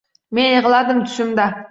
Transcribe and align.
Men 0.37 0.47
yigʻladim 0.53 1.03
tushimda 1.09 1.47